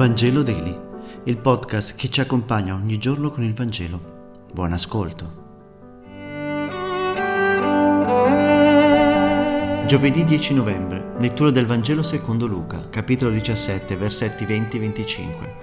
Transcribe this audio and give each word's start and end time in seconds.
Vangelo 0.00 0.42
Daily, 0.42 0.74
il 1.24 1.36
podcast 1.36 1.94
che 1.94 2.08
ci 2.08 2.22
accompagna 2.22 2.72
ogni 2.72 2.96
giorno 2.96 3.30
con 3.30 3.44
il 3.44 3.52
Vangelo. 3.52 4.46
Buon 4.50 4.72
ascolto. 4.72 5.38
Giovedì 9.86 10.24
10 10.24 10.54
novembre, 10.54 11.12
lettura 11.18 11.50
del 11.50 11.66
Vangelo 11.66 12.02
secondo 12.02 12.46
Luca, 12.46 12.88
capitolo 12.88 13.30
17, 13.30 13.94
versetti 13.96 14.46
20 14.46 14.76
e 14.78 14.80
25. 14.80 15.54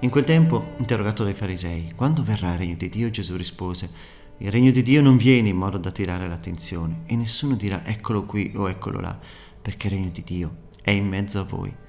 In 0.00 0.08
quel 0.08 0.24
tempo, 0.24 0.72
interrogato 0.78 1.22
dai 1.22 1.34
farisei, 1.34 1.92
quando 1.94 2.22
verrà 2.22 2.52
il 2.52 2.58
regno 2.58 2.76
di 2.76 2.88
Dio, 2.88 3.10
Gesù 3.10 3.36
rispose, 3.36 3.90
il 4.38 4.50
regno 4.50 4.70
di 4.70 4.82
Dio 4.82 5.02
non 5.02 5.18
viene 5.18 5.50
in 5.50 5.56
modo 5.56 5.76
da 5.76 5.90
attirare 5.90 6.26
l'attenzione 6.26 7.02
e 7.04 7.14
nessuno 7.14 7.56
dirà 7.56 7.84
eccolo 7.84 8.24
qui 8.24 8.54
o 8.56 8.70
eccolo 8.70 9.00
là, 9.00 9.18
perché 9.60 9.88
il 9.88 9.92
regno 9.92 10.08
di 10.08 10.22
Dio 10.24 10.56
è 10.80 10.92
in 10.92 11.06
mezzo 11.06 11.40
a 11.40 11.44
voi. 11.44 11.84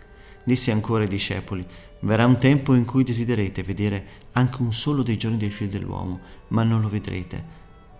Disse 0.47 0.71
ancora 0.71 1.03
ai 1.03 1.09
discepoli, 1.09 1.67
verrà 1.99 2.25
un 2.25 2.37
tempo 2.37 2.73
in 2.73 2.85
cui 2.85 3.03
desiderete 3.03 3.63
vedere 3.63 4.07
anche 4.31 4.61
un 4.61 4.71
solo 4.71 5.03
dei 5.03 5.17
giorni 5.17 5.35
del 5.35 5.51
figlio 5.51 5.71
dell'uomo, 5.71 6.21
ma 6.47 6.63
non 6.63 6.79
lo 6.79 6.87
vedrete, 6.87 7.43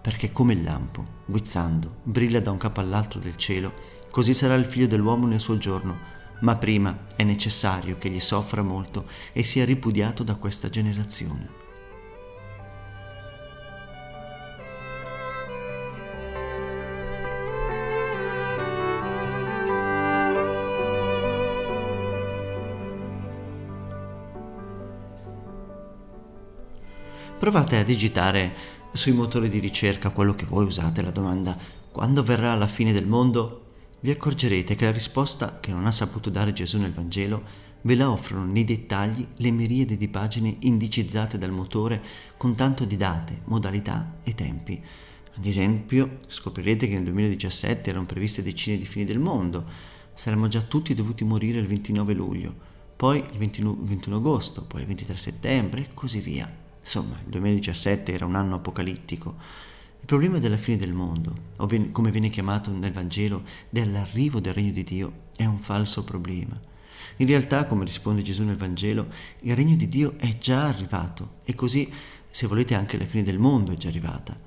perché 0.02 0.32
come 0.32 0.54
il 0.54 0.64
lampo, 0.64 1.06
guizzando, 1.26 1.98
brilla 2.04 2.40
da 2.40 2.52
un 2.52 2.58
capo 2.58 2.80
all'altro 2.80 3.20
del 3.20 3.36
cielo, 3.36 3.74
così 4.12 4.34
sarà 4.34 4.54
il 4.54 4.66
figlio 4.66 4.88
dell'uomo 4.88 5.28
nel 5.28 5.42
suo 5.42 5.58
giorno. 5.58 5.98
Ma 6.40 6.56
prima 6.56 7.00
è 7.18 7.26
necessario 7.26 7.98
che 7.98 8.10
gli 8.10 8.22
soffra 8.22 8.62
molto 8.62 9.08
e 9.34 9.44
sia 9.44 9.66
ripudiato 9.66 10.24
da 10.24 10.36
questa 10.36 10.70
generazione. 10.70 11.67
Provate 27.40 27.78
a 27.78 27.84
digitare 27.84 28.52
sui 28.92 29.12
motori 29.12 29.48
di 29.48 29.60
ricerca 29.60 30.10
quello 30.10 30.34
che 30.34 30.46
voi 30.46 30.66
usate, 30.66 31.04
la 31.04 31.12
domanda 31.12 31.56
quando 31.92 32.24
verrà 32.24 32.56
la 32.56 32.68
fine 32.68 32.92
del 32.92 33.06
mondo? 33.06 33.66
Vi 34.00 34.10
accorgerete 34.10 34.74
che 34.74 34.86
la 34.86 34.92
risposta 34.92 35.60
che 35.60 35.70
non 35.70 35.86
ha 35.86 35.92
saputo 35.92 36.32
dare 36.32 36.52
Gesù 36.52 36.80
nel 36.80 36.94
Vangelo 36.94 37.44
ve 37.84 37.94
la 37.94 38.10
offrono 38.10 38.44
nei 38.44 38.64
dettagli 38.64 39.26
le 39.36 39.52
miriadi 39.52 39.98
di 39.98 40.08
pagine 40.08 40.56
indicizzate 40.62 41.38
dal 41.38 41.52
motore 41.52 42.02
con 42.38 42.56
tanto 42.56 42.86
di 42.86 42.98
date, 42.98 43.44
modalità 43.46 44.16
e 44.24 44.34
tempi. 44.34 44.84
Ad 45.38 45.46
esempio, 45.46 46.18
scoprirete 46.26 46.88
che 46.88 46.96
nel 46.96 47.04
2017 47.04 47.88
erano 47.88 48.08
previste 48.08 48.42
decine 48.42 48.80
di 48.80 48.86
fini 48.86 49.06
del 49.06 49.20
mondo, 49.20 49.64
saremmo 50.16 50.48
già 50.48 50.62
tutti 50.62 50.96
dovuti 50.96 51.24
morire 51.24 51.60
il 51.60 51.68
29 51.68 52.14
luglio, 52.16 52.56
poi 52.96 53.20
il 53.20 53.38
21 53.38 54.16
agosto, 54.16 54.66
poi 54.66 54.82
il 54.82 54.88
23 54.88 55.16
settembre 55.18 55.82
e 55.82 55.90
così 55.94 56.20
via. 56.20 56.66
Insomma, 56.80 57.16
il 57.24 57.30
2017 57.30 58.14
era 58.14 58.26
un 58.26 58.36
anno 58.36 58.56
apocalittico. 58.56 59.36
Il 60.00 60.06
problema 60.06 60.40
della 60.40 60.58
fine 60.58 60.78
del 60.78 60.94
mondo, 60.94 61.36
o 61.58 61.68
come 61.92 62.12
viene 62.12 62.30
chiamato 62.30 62.72
nel 62.72 62.92
Vangelo, 62.92 63.44
dell'arrivo 63.70 64.40
del 64.40 64.54
regno 64.54 64.72
di 64.72 64.84
Dio, 64.84 65.12
è 65.36 65.46
un 65.46 65.60
falso 65.60 66.04
problema. 66.04 66.60
In 67.18 67.28
realtà, 67.28 67.66
come 67.66 67.84
risponde 67.84 68.22
Gesù 68.22 68.44
nel 68.44 68.58
Vangelo, 68.58 69.08
il 69.42 69.56
regno 69.56 69.76
di 69.76 69.88
Dio 69.88 70.18
è 70.18 70.38
già 70.38 70.68
arrivato 70.68 71.40
e 71.44 71.56
così, 71.56 71.92
se 72.30 72.48
volete, 72.48 72.76
anche 72.76 72.98
la 72.98 73.06
fine 73.06 73.24
del 73.24 73.40
mondo 73.40 73.72
è 73.72 73.76
già 73.76 73.88
arrivata. 73.88 74.38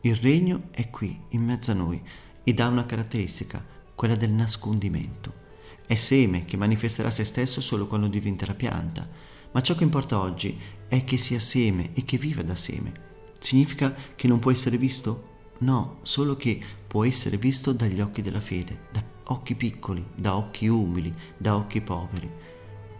Il 0.00 0.16
regno 0.16 0.64
è 0.70 0.90
qui, 0.90 1.18
in 1.30 1.42
mezzo 1.42 1.70
a 1.70 1.74
noi, 1.74 2.02
ed 2.42 2.60
ha 2.60 2.68
una 2.68 2.84
caratteristica, 2.84 3.64
quella 3.94 4.16
del 4.16 4.30
nascondimento. 4.30 5.44
È 5.86 5.94
seme 5.94 6.44
che 6.44 6.56
manifesterà 6.56 7.10
se 7.10 7.24
stesso 7.24 7.60
solo 7.60 7.86
quando 7.86 8.08
diventerà 8.08 8.54
pianta 8.54 9.08
ma 9.56 9.62
ciò 9.62 9.74
che 9.74 9.84
importa 9.84 10.20
oggi 10.20 10.54
è 10.86 11.02
che 11.04 11.16
sia 11.16 11.40
seme 11.40 11.94
e 11.94 12.04
che 12.04 12.18
viva 12.18 12.42
da 12.42 12.54
seme. 12.54 12.92
Significa 13.40 13.94
che 14.14 14.28
non 14.28 14.38
può 14.38 14.50
essere 14.50 14.76
visto? 14.76 15.54
No, 15.60 16.00
solo 16.02 16.36
che 16.36 16.60
può 16.86 17.06
essere 17.06 17.38
visto 17.38 17.72
dagli 17.72 18.02
occhi 18.02 18.20
della 18.20 18.42
fede, 18.42 18.80
da 18.92 19.02
occhi 19.28 19.54
piccoli, 19.54 20.04
da 20.14 20.36
occhi 20.36 20.66
umili, 20.66 21.10
da 21.38 21.56
occhi 21.56 21.80
poveri. 21.80 22.30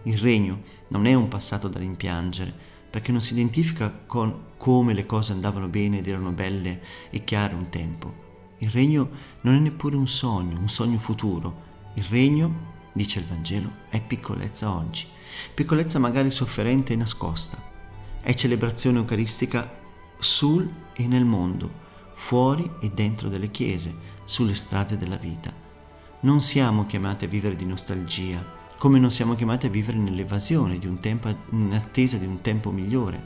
Il 0.05 0.17
regno 0.17 0.61
non 0.87 1.05
è 1.05 1.13
un 1.13 1.27
passato 1.27 1.67
da 1.67 1.77
rimpiangere, 1.77 2.51
perché 2.89 3.11
non 3.11 3.21
si 3.21 3.33
identifica 3.33 3.91
con 3.91 4.45
come 4.57 4.95
le 4.95 5.05
cose 5.05 5.33
andavano 5.33 5.67
bene 5.67 5.99
ed 5.99 6.07
erano 6.07 6.31
belle 6.31 6.81
e 7.11 7.23
chiare 7.23 7.53
un 7.53 7.69
tempo. 7.69 8.55
Il 8.57 8.71
regno 8.71 9.09
non 9.41 9.53
è 9.53 9.59
neppure 9.59 9.95
un 9.95 10.07
sogno, 10.07 10.57
un 10.57 10.69
sogno 10.69 10.97
futuro. 10.97 11.65
Il 11.93 12.05
regno 12.05 12.76
dice 12.97 13.19
il 13.19 13.25
Vangelo, 13.25 13.71
è 13.89 14.01
piccolezza 14.01 14.75
oggi, 14.75 15.05
piccolezza 15.53 15.99
magari 15.99 16.31
sofferente 16.31 16.91
e 16.91 16.97
nascosta, 16.97 17.63
è 18.19 18.33
celebrazione 18.33 18.97
eucaristica 18.97 19.71
sul 20.19 20.69
e 20.93 21.07
nel 21.07 21.23
mondo, 21.23 21.71
fuori 22.13 22.69
e 22.81 22.89
dentro 22.89 23.29
delle 23.29 23.51
chiese, 23.51 23.95
sulle 24.25 24.55
strade 24.55 24.97
della 24.97 25.15
vita. 25.15 25.53
Non 26.21 26.41
siamo 26.41 26.85
chiamati 26.85 27.25
a 27.25 27.29
vivere 27.29 27.55
di 27.55 27.65
nostalgia, 27.65 28.43
come 28.77 28.99
non 28.99 29.11
siamo 29.11 29.35
chiamati 29.35 29.67
a 29.67 29.69
vivere 29.69 29.97
nell'evasione 29.97 30.77
di 30.77 30.87
un 30.87 30.99
tempo, 30.99 31.33
in 31.51 31.73
attesa 31.73 32.17
di 32.17 32.25
un 32.25 32.41
tempo 32.41 32.71
migliore. 32.71 33.21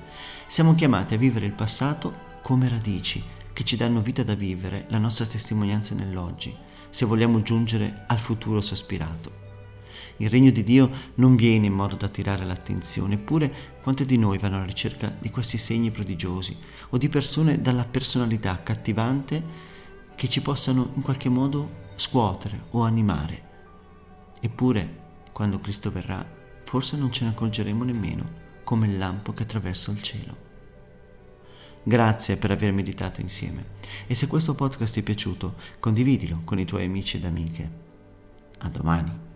Siamo 0.48 0.76
chiamati 0.76 1.16
a 1.16 1.18
vivere 1.18 1.46
il 1.46 1.54
passato 1.54 2.30
come 2.42 2.70
radici 2.70 3.24
che 3.54 3.64
ci 3.64 3.76
danno 3.76 4.02
vita 4.02 4.24
da 4.24 4.36
vivere 4.36 4.86
la 4.90 4.98
nostra 4.98 5.26
testimonianza 5.26 5.96
nell'oggi, 5.96 6.56
se 6.90 7.06
vogliamo 7.06 7.42
giungere 7.42 8.04
al 8.08 8.20
futuro 8.20 8.62
sospirato. 8.62 9.51
Il 10.18 10.30
regno 10.30 10.52
di 10.52 10.64
Dio 10.64 10.90
non 11.16 11.36
viene 11.36 11.68
in 11.68 11.74
modo 11.74 11.96
da 11.96 12.06
attirare 12.06 12.46
l'attenzione, 12.46 13.16
eppure 13.16 13.54
quanti 13.82 14.06
di 14.06 14.18
noi 14.18 14.38
vanno 14.38 14.58
alla 14.58 14.66
ricerca 14.66 15.16
di 15.20 15.30
questi 15.30 15.58
segni 15.58 15.92
prodigiosi 15.92 16.56
o 16.90 16.98
di 16.98 17.10
persone 17.10 17.62
dalla 17.62 17.86
personalità 17.86 18.52
accattivante 18.52 19.44
che 20.16 20.30
ci 20.30 20.42
possano 20.42 20.92
in 20.96 21.02
qualche 21.02 21.30
modo 21.30 21.80
scuotere 21.96 22.66
o 22.72 22.82
animare. 22.82 23.50
Eppure, 24.40 25.00
quando 25.32 25.60
Cristo 25.60 25.92
verrà, 25.92 26.26
forse 26.64 26.98
non 26.98 27.12
ce 27.12 27.24
ne 27.24 27.32
accorgeremo 27.32 27.84
nemmeno, 27.84 28.30
come 28.64 28.88
il 28.88 28.98
lampo 28.98 29.34
che 29.34 29.44
attraversa 29.44 29.92
il 29.92 30.02
cielo. 30.02 30.50
Grazie 31.84 32.38
per 32.38 32.52
aver 32.52 32.72
meditato 32.74 33.22
insieme 33.22 33.80
e 34.06 34.14
se 34.14 34.28
questo 34.28 34.54
podcast 34.54 34.94
ti 34.94 35.00
è 35.00 35.04
piaciuto, 35.04 35.56
condividilo 35.80 36.42
con 36.44 36.60
i 36.60 36.66
tuoi 36.66 36.86
amici 36.86 37.18
ed 37.18 37.26
amiche. 37.26 37.72
A 38.60 38.70
domani. 38.70 39.31